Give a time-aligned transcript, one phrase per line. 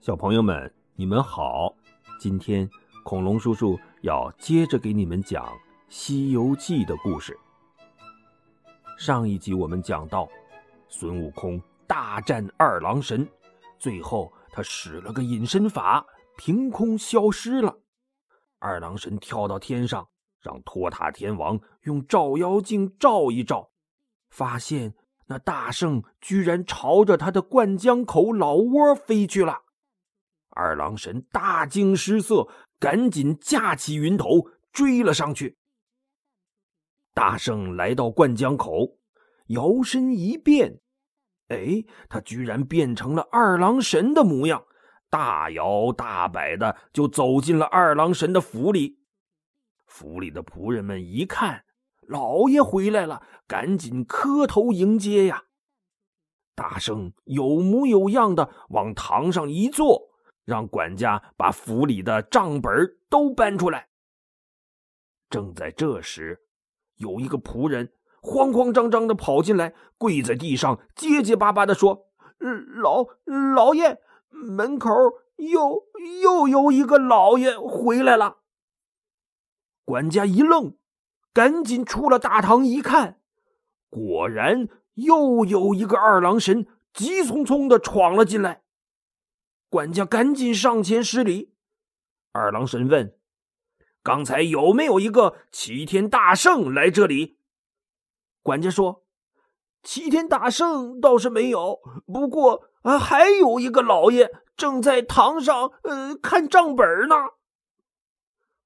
[0.00, 1.74] 小朋友们，你们好！
[2.20, 2.70] 今天
[3.02, 5.44] 恐龙叔叔要接着给你们讲
[5.88, 7.36] 《西游记》的故事。
[8.96, 10.28] 上一集我们讲到，
[10.88, 13.28] 孙悟空大战二郎神，
[13.76, 16.06] 最后他使了个隐身法，
[16.36, 17.76] 凭空消失了。
[18.60, 20.06] 二郎神跳到天上，
[20.40, 23.70] 让托塔天王用照妖镜照一照，
[24.30, 24.94] 发现
[25.26, 29.62] 那大圣居然朝着他的灌江口老窝飞去了。
[30.58, 32.48] 二郎神大惊失色，
[32.80, 35.56] 赶紧架起云头追了上去。
[37.14, 38.98] 大圣来到灌江口，
[39.46, 40.80] 摇身一变，
[41.46, 44.64] 哎，他居然变成了二郎神的模样，
[45.08, 48.98] 大摇大摆的就走进了二郎神的府里。
[49.86, 51.64] 府里的仆人们一看，
[52.08, 55.44] 老爷回来了，赶紧磕头迎接呀。
[56.56, 60.07] 大圣有模有样的往堂上一坐。
[60.48, 62.72] 让管家把府里的账本
[63.10, 63.88] 都搬出来。
[65.28, 66.40] 正在这时，
[66.96, 72.06] 有一个仆人慌慌张张的跑进来，跪在地上，结结巴巴的说
[72.80, 73.04] ：“老
[73.54, 74.00] 老爷，
[74.30, 74.90] 门口
[75.36, 75.84] 又
[76.22, 78.38] 又有一个老爷回来了。”
[79.84, 80.78] 管家一愣，
[81.34, 83.20] 赶紧出了大堂一看，
[83.90, 88.62] 果然又有一个二郎神急匆匆的闯了进来。
[89.68, 91.54] 管家赶紧上前施礼。
[92.32, 93.16] 二郎神问
[94.02, 97.38] ：“刚才有没有一个齐天大圣来这里？”
[98.42, 99.04] 管家说
[99.82, 107.14] ：“齐天大圣倒是没有，不过啊，还有一个老爷正在堂上呃看账本呢。”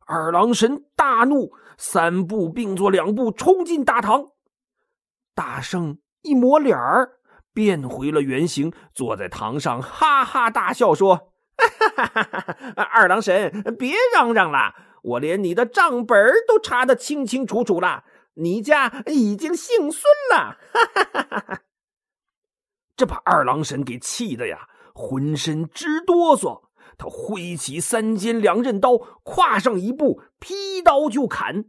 [0.06, 4.32] 二郎神大怒，三步并作两步冲进大堂。
[5.34, 7.18] 大圣一抹脸儿。
[7.54, 12.40] 变回了原形，坐在堂上，哈哈大笑，说：“哈哈哈
[12.76, 16.16] 哈二郎神，别嚷嚷了，我连你的账本
[16.48, 18.04] 都查得清清楚楚了，
[18.34, 21.60] 你家已经姓孙了。”哈哈哈哈哈！
[22.96, 26.62] 这把二郎神给气的呀，浑身直哆嗦。
[26.98, 31.64] 他挥起三尖两刃刀，跨上一步，劈刀就砍。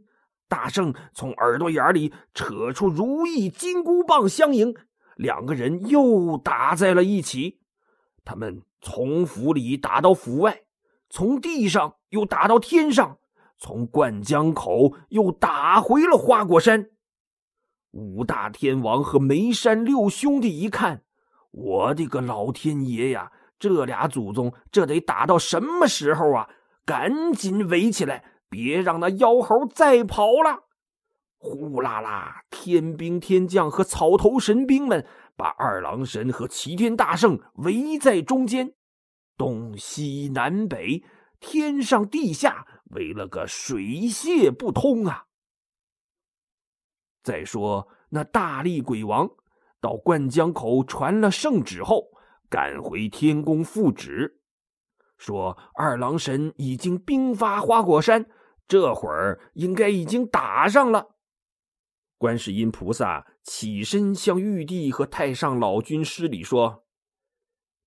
[0.48, 4.74] 大圣从耳朵眼里扯出如意金箍棒相迎。
[5.16, 7.60] 两个人又打在了一起，
[8.24, 10.62] 他们从府里打到府外，
[11.08, 13.18] 从地上又打到天上，
[13.58, 16.86] 从灌江口又打回了花果山。
[17.92, 21.04] 五大天王和梅山六兄弟一看，
[21.52, 23.30] 我的个老天爷呀！
[23.56, 26.50] 这俩祖宗这得打到什么时候啊？
[26.84, 30.64] 赶紧围起来，别让那妖猴再跑了。
[31.44, 32.42] 呼啦啦！
[32.48, 35.06] 天兵天将和草头神兵们
[35.36, 38.72] 把二郎神和齐天大圣围在中间，
[39.36, 41.04] 东西南北、
[41.38, 45.26] 天上地下围了个水泄不通啊！
[47.22, 49.28] 再说那大力鬼王
[49.82, 52.06] 到灌江口传了圣旨后，
[52.48, 54.40] 赶回天宫复旨，
[55.18, 58.24] 说二郎神已经兵发花果山，
[58.66, 61.13] 这会儿应该已经打上了。
[62.16, 66.84] 观世音菩萨起身向玉帝和太上老君施礼说：“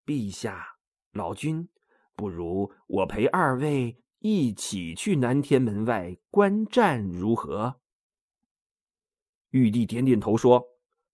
[0.06, 0.78] 陛下，
[1.14, 1.70] 老君，
[2.16, 7.80] 不如我陪二位一起去南天门外观战，如何？”
[9.52, 10.64] 玉帝点点头说：“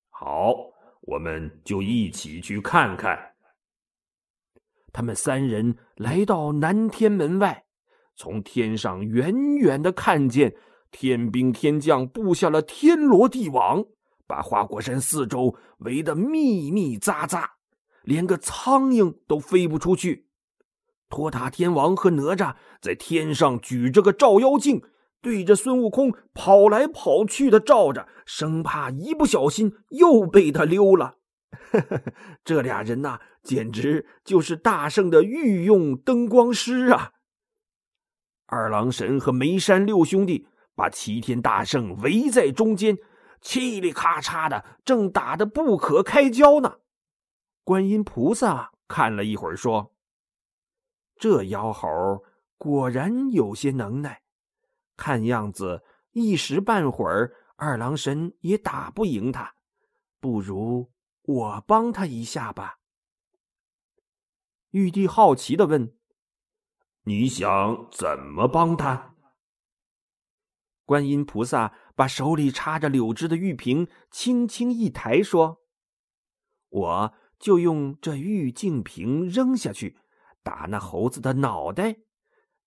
[0.09, 0.55] 好，
[1.01, 3.35] 我们就一起去看看。”
[4.91, 7.65] 他们三人来到南天门外，
[8.15, 10.55] 从天上远远的看见。
[10.93, 13.83] 天兵天将布下了天罗地网，
[14.27, 17.45] 把花果山四周围得密密匝匝，
[18.03, 20.27] 连个苍蝇都飞不出去。
[21.09, 24.83] 托塔天王和哪吒在天上举着个照妖镜，
[25.19, 31.15] 对着孙悟空跑来跑去的照着，生怕一不小心又被他溜了。
[32.45, 37.13] 这俩人呐，简直就是大圣的御用灯光师啊！
[38.45, 40.47] 二郎神和梅山六兄弟。
[40.75, 42.97] 把齐天大圣围在中间，
[43.41, 46.79] 嘁里咔嚓的，正打得不可开交呢。
[47.63, 49.93] 观音菩萨看了一会儿，说
[51.17, 51.87] ：“这妖猴
[52.57, 54.23] 果然有些能耐，
[54.97, 59.53] 看样子一时半会儿二郎神也打不赢他，
[60.19, 60.91] 不如
[61.21, 62.79] 我帮他一下吧。”
[64.71, 65.95] 玉帝好奇的问
[67.05, 69.12] ：“你想怎么帮他？”
[70.85, 75.61] 观音菩萨把手里插着柳枝的玉瓶轻轻一抬，说
[76.69, 79.97] ：“我就用这玉净瓶扔下去，
[80.43, 81.97] 打那猴子的脑袋，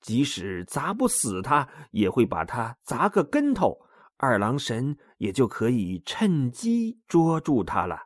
[0.00, 3.78] 即使砸不死他，也会把他砸个跟头，
[4.16, 8.00] 二郎神也就可以趁机捉住他了。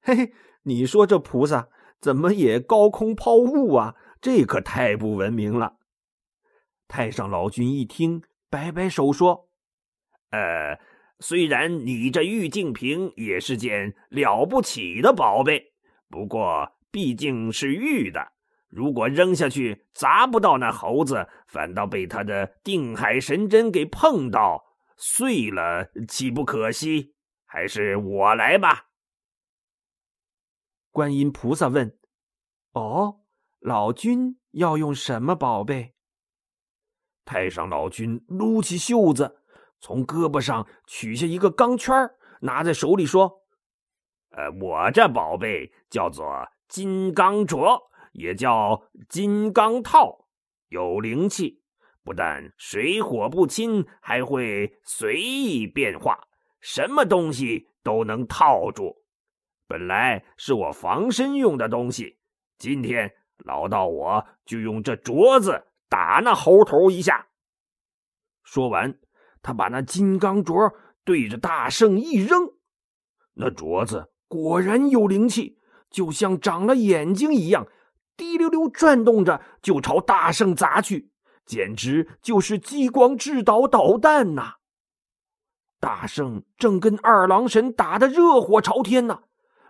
[0.00, 0.32] 嘿嘿，
[0.62, 1.68] 你说这菩萨
[2.00, 3.96] 怎么也高空抛物啊？
[4.20, 5.76] 这可太不文明了。
[6.88, 9.50] 太上老君一听，摆摆手说
[10.30, 10.78] ：“呃，
[11.20, 15.72] 虽然你这玉净瓶也是件了不起的宝贝，
[16.08, 18.32] 不过毕竟是玉的，
[18.68, 24.64] 如果扔下去砸不到那猴子，反倒被他的定海神针给碰到
[24.96, 27.14] 碎了，岂不可惜？
[27.44, 28.86] 还是我来吧。”
[30.90, 31.98] 观音菩萨问
[32.72, 33.20] ：“哦，
[33.60, 35.94] 老君要用什么宝贝？”
[37.28, 39.42] 太上老君撸起袖子，
[39.80, 41.94] 从胳膊上取下一个钢圈，
[42.40, 43.42] 拿在手里说
[44.32, 46.26] ：“呃，我这宝贝叫做
[46.68, 47.78] 金刚镯，
[48.12, 50.24] 也叫金刚套，
[50.68, 51.60] 有灵气，
[52.02, 56.18] 不但水火不侵，还会随意变化，
[56.62, 58.96] 什么东西都能套住。
[59.66, 62.18] 本来是我防身用的东西，
[62.56, 63.12] 今天
[63.44, 67.28] 老道我就用这镯子。”打那猴头一下。
[68.42, 68.98] 说完，
[69.42, 70.72] 他把那金刚镯
[71.04, 72.52] 对着大圣一扔，
[73.34, 75.58] 那镯子果然有灵气，
[75.90, 77.66] 就像长了眼睛一样，
[78.16, 81.10] 滴溜溜转动着就朝大圣砸去，
[81.44, 84.54] 简直就是激光制导导弹呐！
[85.80, 89.20] 大圣正跟二郎神打得热火朝天呢，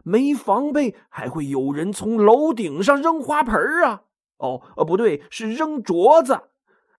[0.03, 3.55] 没防备，还会有人从楼顶上扔花盆
[3.85, 4.05] 啊！
[4.39, 6.41] 哦，呃，不对，是扔镯子。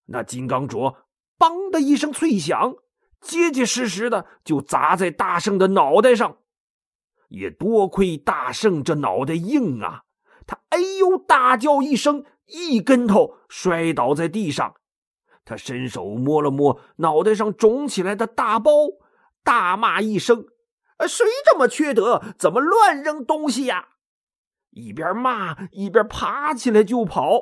[0.05, 0.95] 那金刚镯
[1.39, 2.75] “梆”的一声脆响，
[3.21, 6.37] 结结实实的就砸在大圣的脑袋上。
[7.29, 10.03] 也多亏大圣这脑袋硬啊，
[10.47, 14.73] 他哎呦大叫一声，一跟头摔倒在地上。
[15.45, 18.71] 他伸手摸了摸脑袋上肿起来的大包，
[19.43, 20.45] 大骂一声
[21.07, 22.21] ：“谁这么缺德？
[22.37, 23.89] 怎么乱扔东西呀？”
[24.71, 27.41] 一边骂一边爬起来就跑，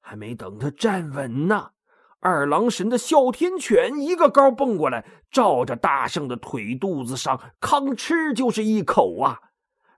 [0.00, 1.72] 还没等他站稳呢，
[2.20, 9.38] 二郎神的哮天犬一个高蹦过来，照着大圣的腿肚子上吭哧就是一口啊！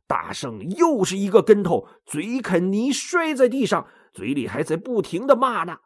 [0.07, 5.79] 大圣又是一个跟头，嘴啃泥摔在地上，嘴里还在不停的骂呢：“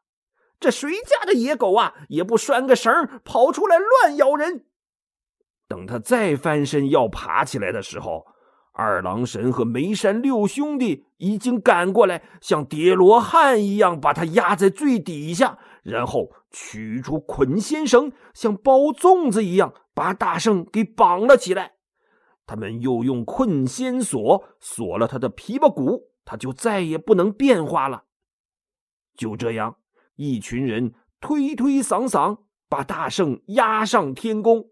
[0.58, 2.92] 这谁家的野狗啊，也不拴个绳，
[3.22, 4.64] 跑出来乱咬人！”
[5.68, 8.26] 等他再翻身要爬起来的时候。
[8.78, 21.72] 二郎神和梅山六兄弟已经赶过来，像叠罗汉一样把他压在最底下，然后取出捆仙绳，像包粽子一样把大圣给绑了起来。
[22.46, 28.04] 他们又用困仙锁锁了他的琵琶骨，他就再也不能变化了。
[29.16, 29.78] 就这样，
[30.14, 34.66] 一群人推推搡搡，把大圣押上天宫。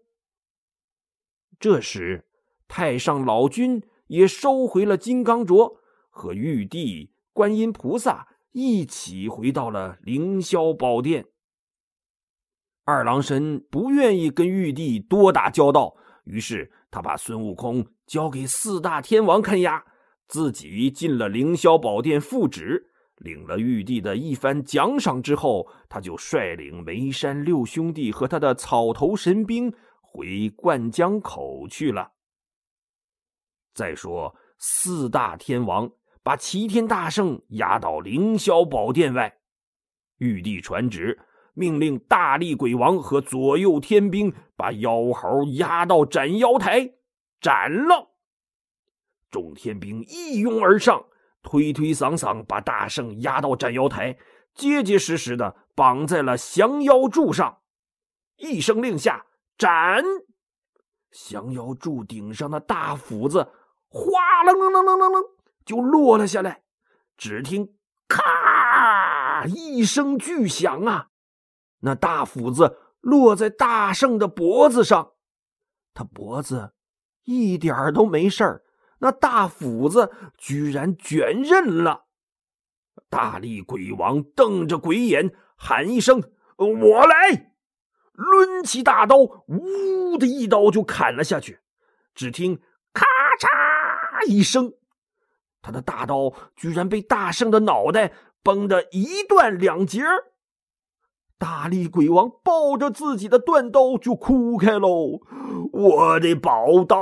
[1.59, 2.25] 这时，
[2.69, 3.83] 太上老君。
[4.07, 5.77] 也收回了金刚镯，
[6.09, 11.25] 和玉帝、观音菩萨一起回到了凌霄宝殿。
[12.83, 19.83] 二郎神不愿意跟玉帝多打交道，于是他把孙悟空交给四大天王看押，
[20.27, 32.13] 自己进了凌霄宝殿复旨，领了玉帝的一番奖赏之后，他就率领梅山六兄弟和他的草头神兵回灌江口去了。
[33.77, 35.87] 再说，四大天王
[36.23, 39.37] 把齐天大圣押到凌霄宝殿外，
[40.17, 41.19] 玉帝传旨，
[41.53, 46.91] 命令大力鬼王和左右天兵把妖猴押到斩妖台
[47.39, 48.09] 斩了。
[49.29, 51.05] 众天兵一拥而上，
[51.43, 54.17] 推推搡搡把大圣押到斩妖台，
[54.55, 57.59] 结结实实的绑在了降妖柱上。
[58.37, 60.03] 一声令下，斩！
[61.11, 63.47] 降妖柱顶上的大斧子。
[63.97, 65.23] 哗楞楞楞楞楞楞，
[65.65, 66.61] 就落了下来。
[67.17, 67.73] 只听
[68.07, 71.07] “咔”一声巨响啊！
[71.79, 75.13] 那大斧子落在大圣的脖子上，
[75.95, 76.73] 他脖子
[77.23, 78.63] 一点都没事儿，
[78.99, 82.05] 那大斧子居然卷刃了。
[83.09, 86.21] 大力鬼王瞪着鬼眼，喊一声
[86.57, 87.53] ：“我来！”
[88.13, 91.61] 抡起大刀，呜的一刀就砍了下去。
[92.13, 92.61] 只听。
[94.23, 94.73] 一声，
[95.61, 100.01] 他的大刀居然被大圣的脑袋崩得一断两截
[101.39, 105.19] 大力鬼王抱着自己的断刀就哭开喽
[105.71, 106.97] ：“我的宝刀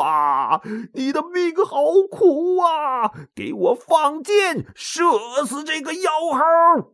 [0.00, 0.60] 啊，
[0.94, 3.10] 你的命好苦啊！
[3.34, 6.92] 给我放箭，射死这个妖猴！”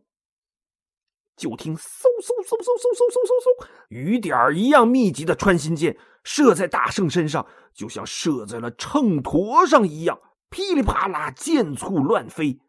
[1.39, 10.19] 就听嗖嗖嗖嗖嗖嗖嗖嗖嗖，雨点儿一样密集的穿心箭射在大圣身上，就像射在了秤砣上一样，
[10.49, 12.59] 噼里啪啦，箭簇乱飞。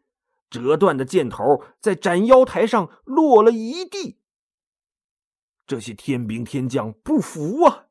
[0.49, 4.19] 折断的箭头在斩妖台上落了一地。
[5.67, 7.87] 这些天兵天将不服啊，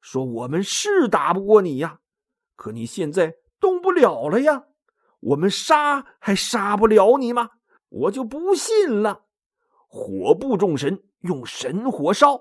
[0.00, 1.98] 说：“我们是打不过你呀，
[2.56, 4.66] 可你现在动不了了呀，
[5.20, 7.50] 我们杀还杀不了你吗？
[7.88, 9.25] 我就不信了。”
[9.96, 12.38] 火部众神用神火烧，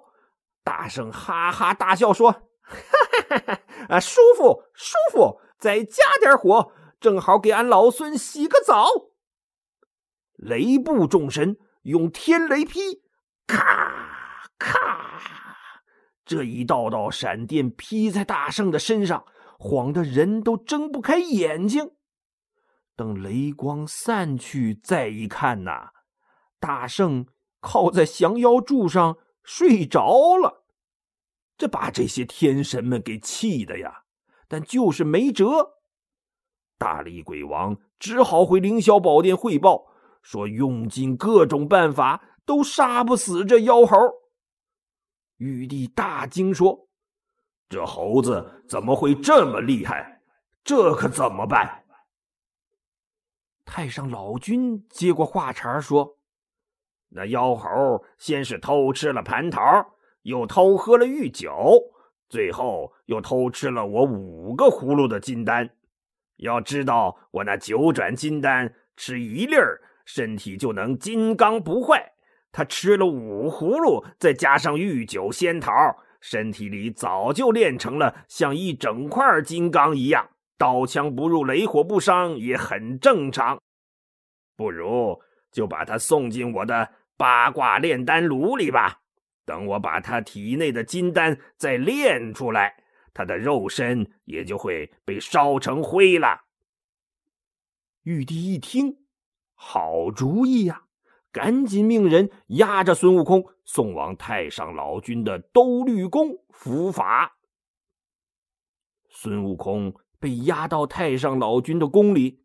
[0.62, 2.78] 大圣哈哈大笑说：“哈
[3.30, 3.62] 哈哈哈！
[3.96, 8.88] 啊，舒服舒服，再加点火，正好给俺老孙洗个澡。”
[10.36, 13.04] 雷部众神用天雷劈，
[13.48, 15.58] 咔咔，
[16.26, 19.26] 这一道道闪电劈在大圣的身上，
[19.58, 21.92] 晃得人都睁不开眼睛。
[22.98, 25.92] 等雷光散去，再一看呐，
[26.60, 27.26] 大圣
[27.66, 30.64] 靠在降妖柱上睡着了。
[31.58, 34.04] 这把这些天神们给气的呀，
[34.48, 35.80] 但就是没辙。
[36.78, 39.88] 大力鬼王只好回凌霄宝殿汇报。
[40.22, 43.96] 说用尽各种办法都杀不死这妖猴。
[45.38, 46.88] 玉帝大惊说
[47.70, 50.24] ：“这猴子怎么会这么厉害？
[50.64, 51.86] 这可怎么办？”
[53.66, 56.15] 太上老君接过话茬说
[57.16, 59.62] ：“那妖猴先是偷吃了蟠桃，
[60.24, 61.82] 又偷喝了御酒，
[62.28, 65.70] 最后又偷吃了我五个葫芦的金丹。
[66.38, 72.14] 要知道，我那九转金丹吃一粒儿。”身体就能金刚不坏。
[72.52, 75.72] 他吃了五葫芦，再加上御酒仙桃，
[76.22, 80.30] 身体里早就练成了像一整块金刚一样，
[80.60, 83.60] 刀枪不入，雷火不伤，也很正常。
[84.56, 85.20] 不如
[85.52, 89.02] 就把他送进我的八卦炼丹炉里吧。
[89.46, 96.46] 等我把他体内的金丹再炼出来，他的肉身也就会被烧成灰了。
[98.04, 98.98] 玉帝一听。
[99.58, 100.84] 好主意呀！
[101.32, 107.38] 赶紧命人押着孙悟空送往太上老君的兜率宫伏法。
[109.10, 112.42] 孙悟空被押到太上老君的宫里，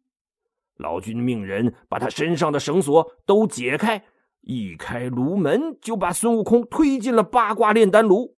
[0.75, 4.05] 老君命人把他身上的绳索都解开，
[4.41, 8.37] 一开炉门就把孙悟空推进了八卦炼丹炉。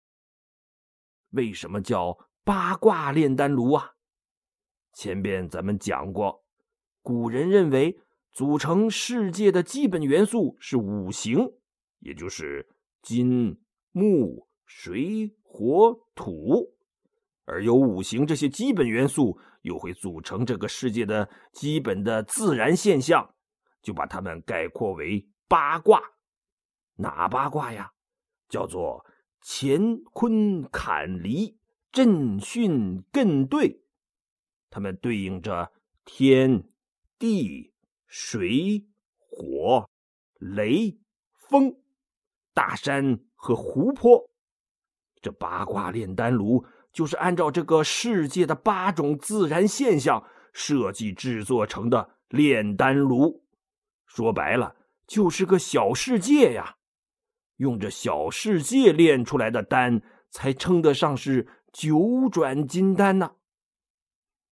[1.32, 3.92] 为什么叫八卦炼丹炉啊？
[4.94, 6.44] 前边咱们讲过，
[7.02, 8.00] 古人认为。
[8.34, 11.52] 组成世界的基本元素是五行，
[12.00, 12.66] 也就是
[13.02, 13.60] 金、
[13.92, 16.74] 木、水、火、土。
[17.44, 23.36] 而有五行这些基本元素，又会组成这个世界的基本的自然现象，
[23.82, 26.02] 就把它们概括为八卦。
[26.96, 27.92] 哪八卦呀？
[28.48, 29.06] 叫做
[29.42, 31.60] 乾坤坎离
[31.92, 33.82] 震巽艮兑，
[34.70, 35.74] 它们对应着
[36.06, 36.64] 天
[37.20, 37.74] 地。
[38.08, 38.86] 水、
[39.18, 39.90] 火、
[40.38, 40.98] 雷、
[41.50, 41.74] 风、
[42.54, 44.30] 大山和湖泊，
[45.22, 53.46] 这八卦炼丹炉就是按照这个世界的八种自然现象设计制作成的炼丹炉。
[54.06, 54.76] 说白了，
[55.08, 56.78] 就是个小世界呀。
[57.58, 63.32] 用这小世界炼出来的丹，才称得上是九转金丹呢。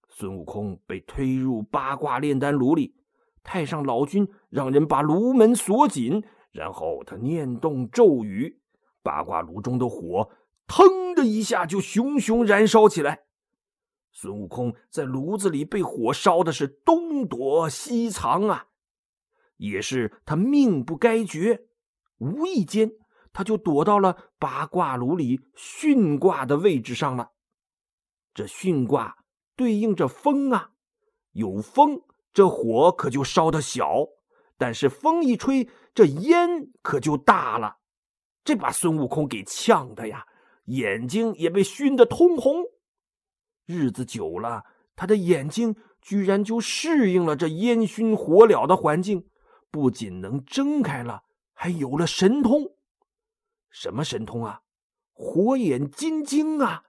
[0.10, 2.96] 孙悟空被推入八卦炼丹炉里。
[3.42, 8.60] 太上老君让人把炉门锁紧，然后他念动咒语，
[9.02, 10.30] 八卦炉中的火
[10.68, 13.22] 腾的一下就熊熊燃烧起来。
[14.12, 18.68] 孙悟空在炉子里被火烧的是东躲西藏啊，
[19.60, 21.68] 也是他命不该绝，
[22.18, 22.92] 无意间
[23.32, 27.32] 他就躲到了八卦炉里巽卦的位置上了。
[28.34, 29.18] 这巽卦
[29.56, 30.72] 对应着风啊，
[31.32, 32.02] 有风。
[32.32, 34.06] 这火可就烧得小，
[34.56, 37.78] 但是风一吹，这烟可就大了。
[38.44, 40.26] 这把孙悟空给呛的呀，
[40.66, 42.64] 眼睛也被熏得通红。
[43.66, 44.64] 日子久了，
[44.96, 49.28] 他的眼睛居然就适应了这烟熏火燎的环境，
[49.72, 51.24] 不仅能睁开了，
[51.54, 52.76] 还有了神通。
[53.70, 54.62] 什么神通啊？
[55.14, 56.86] 火眼金睛啊，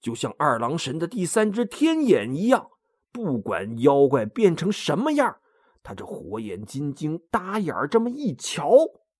[0.00, 2.70] 就像二郎神的第三只天眼一样。
[3.10, 5.40] 不管妖怪变成什么样，
[5.82, 8.70] 他这火眼金睛、搭眼儿这么一瞧，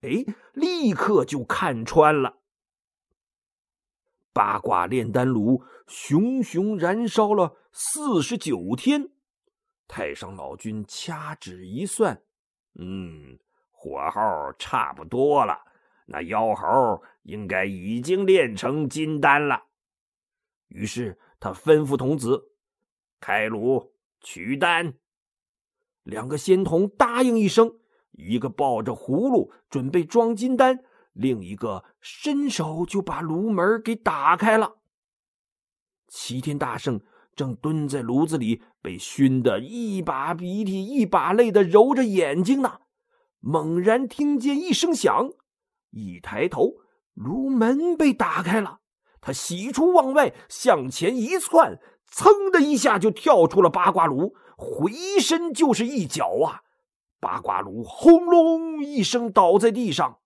[0.00, 2.38] 哎，立刻就看穿了。
[4.32, 9.10] 八卦炼丹炉熊熊燃烧了四十九天，
[9.86, 12.22] 太上老君掐指一算，
[12.74, 13.38] 嗯，
[13.70, 15.58] 火候差不多了。
[16.06, 19.64] 那妖猴应该已经炼成金丹了。
[20.68, 22.52] 于是他吩咐童子
[23.20, 24.94] 开炉取丹。
[26.02, 27.78] 两个仙童答应一声，
[28.10, 30.82] 一个抱着葫芦准备装金丹。
[31.12, 34.78] 另一个伸手就把炉门给打开了。
[36.08, 37.00] 齐天大圣
[37.34, 42.80] 正蹲在炉子里，被熏得一把鼻涕一把泪的揉着眼睛呢。
[43.40, 45.30] 猛然听见一声响，
[45.90, 46.74] 一抬头，
[47.14, 48.80] 炉门被打开了。
[49.20, 51.78] 他喜出望外，向前一窜，
[52.10, 56.62] 噌的一下就跳出了八卦炉，回身就是一脚啊！
[57.20, 60.18] 八卦炉轰隆一声倒在地上。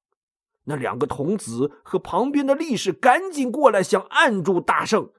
[0.64, 5.10] 那两个童子和旁边的力士赶紧过来，想按住大圣，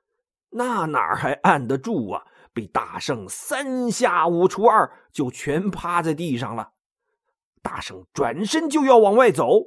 [0.49, 2.25] 那哪还按得住啊？
[2.53, 6.71] 被大圣三下五除二就全趴在地上了。
[7.61, 9.61] 大圣转身就要往外走，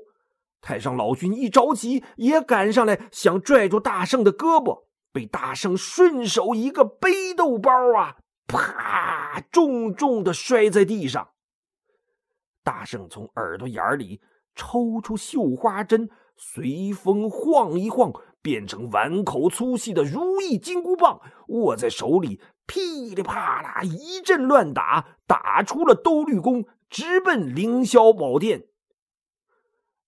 [0.61, 11.31] 太上老君一着急也赶上来，想拽住大圣的胳膊，被大圣顺手一个背豆包啊，啪，重重的摔在地上。
[12.65, 14.21] 大圣从耳朵眼里。
[14.57, 28.66] 抽出绣花针，随风晃一晃，变成碗口粗细的如意金箍棒，握在手里，噼里啪啦一阵乱打，打出了兜率宫，直奔凌霄宝殿。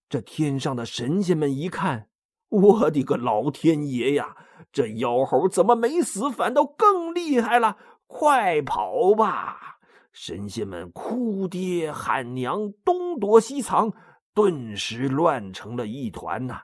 [0.09, 2.09] 这天上的神仙们一看，
[2.49, 4.37] 我的个老天爷呀！
[4.71, 7.77] 这妖猴怎么没死，反倒更厉害了？
[8.07, 9.79] 快跑吧！
[10.13, 13.93] 神仙们哭爹喊娘，东躲西藏。
[14.35, 16.63] 顿时乱成了一团呐！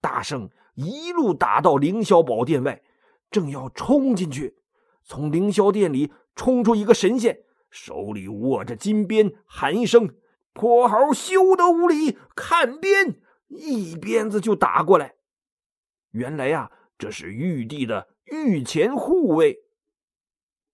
[0.00, 2.82] 大圣一路打到凌霄宝殿外，
[3.30, 4.56] 正要冲进去，
[5.04, 7.38] 从凌霄殿里冲出一个神仙，
[7.70, 10.14] 手里握着金鞭，喊一声
[10.52, 15.14] ：“泼猴休得无礼，看鞭！”一鞭子就打过来。
[16.12, 19.58] 原来呀，这是玉帝的御前护卫。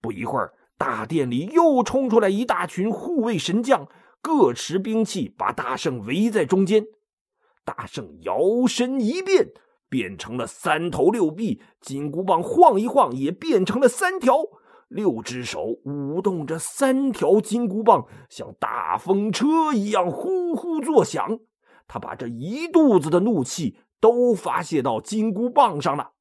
[0.01, 3.89] 不一会儿，大殿里又冲出来一大群护卫神将。
[4.21, 6.85] 各持兵器，把大圣围在中间。
[7.67, 9.51] 大圣摇身一变，
[9.89, 14.39] 变成了三头六臂，金箍棒晃一晃，也变成了三条。
[14.89, 21.41] 六只手舞动着三条金箍棒，像大风车一样呼呼作响。
[21.89, 26.13] 他把这一肚子的怒气都发泄到金箍棒上了。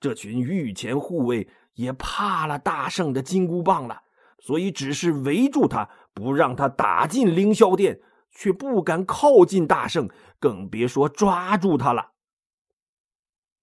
[0.00, 4.00] 这群御前护卫也怕了大圣的金箍棒了，
[4.40, 5.88] 所以只是围住他。
[6.12, 12.12] 不让他打进凌霄殿，却不敢靠近大圣，更别说抓住他了。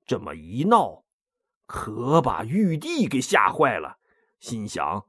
[0.05, 1.03] 这么一闹，
[1.65, 3.97] 可把玉帝给吓坏了，
[4.39, 5.05] 心想：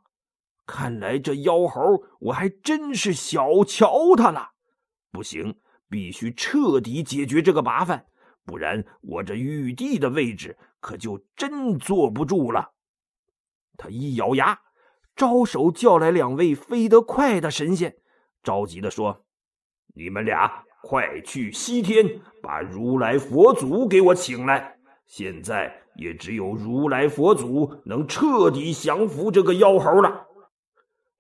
[0.67, 4.53] 看来这妖猴我还真是小瞧他了。
[5.11, 8.07] 不行，必须彻底解决这个麻烦，
[8.45, 12.73] 不然我这玉帝的位置可就真坐不住了。
[13.77, 14.61] 他一咬牙。
[15.17, 17.97] 招手叫来两位飞得快的神仙，
[18.41, 19.27] 着急的说
[19.99, 20.49] ：“你们俩
[20.85, 22.07] 快去西天，
[22.41, 24.77] 把如来佛祖给我请来。
[25.09, 30.29] 现在也只有如来佛祖能彻底降服这个妖猴了。”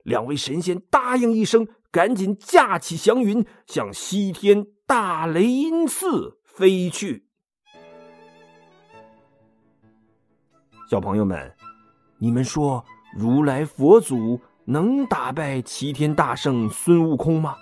[0.06, 7.26] 两位神仙答应一声，赶紧架起祥云，向西天大雷音寺飞去。
[10.88, 11.52] 小朋友们，
[12.18, 12.84] 你们说？
[13.16, 17.56] 如来佛祖能打败齐天大圣孙悟空吗？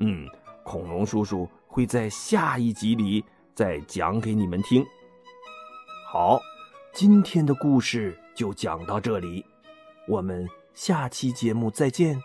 [0.00, 0.26] 嗯，
[0.64, 4.84] 恐龙叔叔会在下一集里再讲给你们听。
[6.10, 6.40] 好，
[6.92, 9.44] 今天的故事就讲到这里，
[10.08, 12.20] 我们下期节目再见。